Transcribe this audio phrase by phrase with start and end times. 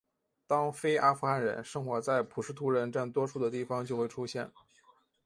[0.47, 4.51] 当非阿富汗人生活在普什图人占多数的地方就会出现。